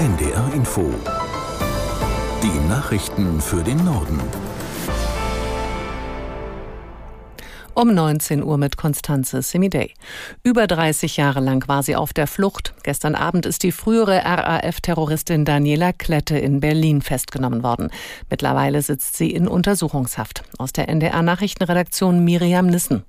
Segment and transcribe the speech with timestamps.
[0.00, 0.90] NDR Info.
[2.42, 4.18] Die Nachrichten für den Norden.
[7.74, 9.92] Um 19 Uhr mit Konstanze Semidey.
[10.42, 12.72] Über 30 Jahre lang war sie auf der Flucht.
[12.82, 17.90] Gestern Abend ist die frühere RAF-Terroristin Daniela Klette in Berlin festgenommen worden.
[18.30, 20.44] Mittlerweile sitzt sie in Untersuchungshaft.
[20.56, 23.04] Aus der NDR-Nachrichtenredaktion Miriam Nissen.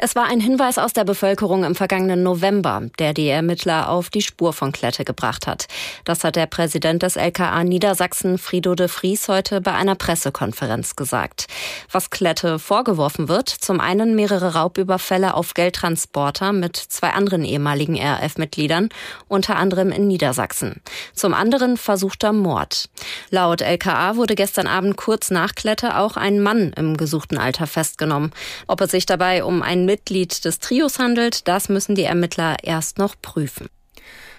[0.00, 4.22] Es war ein Hinweis aus der Bevölkerung im vergangenen November, der die Ermittler auf die
[4.22, 5.66] Spur von Klette gebracht hat.
[6.04, 11.48] Das hat der Präsident des LKA Niedersachsen, Frido de Vries, heute bei einer Pressekonferenz gesagt.
[11.90, 18.90] Was Klette vorgeworfen wird, zum einen mehrere Raubüberfälle auf Geldtransporter mit zwei anderen ehemaligen RF-Mitgliedern,
[19.26, 20.80] unter anderem in Niedersachsen.
[21.12, 22.88] Zum anderen versuchter Mord.
[23.30, 28.30] Laut LKA wurde gestern Abend kurz nach Klette auch ein Mann im gesuchten Alter festgenommen.
[28.68, 32.98] Ob es sich dabei um einen Mitglied des Trios handelt, das müssen die Ermittler erst
[32.98, 33.70] noch prüfen.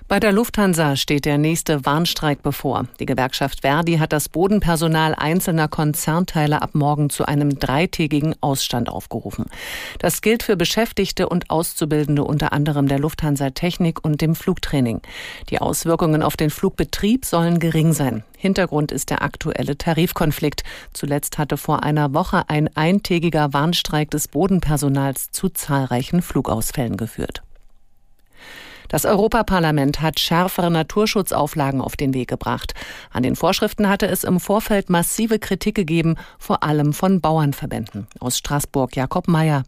[0.09, 2.87] Bei der Lufthansa steht der nächste Warnstreik bevor.
[2.99, 9.45] Die Gewerkschaft Verdi hat das Bodenpersonal einzelner Konzernteile ab morgen zu einem dreitägigen Ausstand aufgerufen.
[9.99, 15.01] Das gilt für Beschäftigte und Auszubildende unter anderem der Lufthansa Technik und dem Flugtraining.
[15.51, 18.23] Die Auswirkungen auf den Flugbetrieb sollen gering sein.
[18.35, 20.63] Hintergrund ist der aktuelle Tarifkonflikt.
[20.91, 27.43] Zuletzt hatte vor einer Woche ein eintägiger Warnstreik des Bodenpersonals zu zahlreichen Flugausfällen geführt.
[28.89, 32.73] Das Europaparlament hat schärfere Naturschutzauflagen auf den Weg gebracht.
[33.11, 38.07] An den Vorschriften hatte es im Vorfeld massive Kritik gegeben, vor allem von Bauernverbänden.
[38.19, 39.63] Aus Straßburg Jakob Mayer.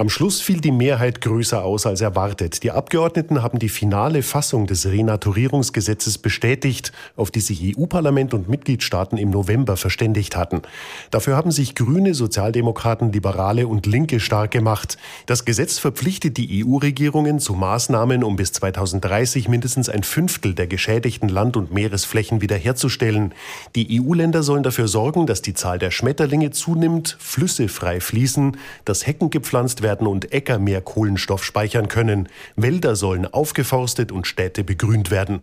[0.00, 2.62] Am Schluss fiel die Mehrheit größer aus als erwartet.
[2.62, 9.18] Die Abgeordneten haben die finale Fassung des Renaturierungsgesetzes bestätigt, auf die sich EU-Parlament und Mitgliedstaaten
[9.18, 10.62] im November verständigt hatten.
[11.10, 14.96] Dafür haben sich Grüne, Sozialdemokraten, Liberale und Linke stark gemacht.
[15.26, 21.28] Das Gesetz verpflichtet die EU-Regierungen zu Maßnahmen, um bis 2030 mindestens ein Fünftel der geschädigten
[21.28, 23.34] Land- und Meeresflächen wiederherzustellen.
[23.76, 29.06] Die EU-Länder sollen dafür sorgen, dass die Zahl der Schmetterlinge zunimmt, Flüsse frei fließen, dass
[29.06, 32.28] Hecken gepflanzt werden werden und Äcker mehr Kohlenstoff speichern können.
[32.54, 35.42] Wälder sollen aufgeforstet und Städte begrünt werden.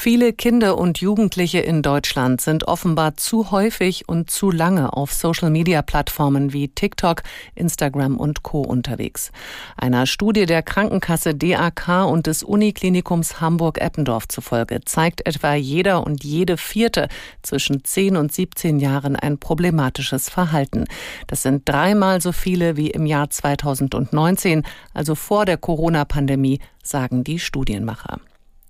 [0.00, 6.52] Viele Kinder und Jugendliche in Deutschland sind offenbar zu häufig und zu lange auf Social-Media-Plattformen
[6.52, 7.24] wie TikTok,
[7.56, 8.60] Instagram und Co.
[8.60, 9.32] unterwegs.
[9.76, 16.58] Einer Studie der Krankenkasse DAK und des Uniklinikums Hamburg-Eppendorf zufolge zeigt etwa jeder und jede
[16.58, 17.08] Vierte
[17.42, 20.84] zwischen 10 und 17 Jahren ein problematisches Verhalten.
[21.26, 24.62] Das sind dreimal so viele wie im Jahr 2019,
[24.94, 28.20] also vor der Corona-Pandemie, sagen die Studienmacher.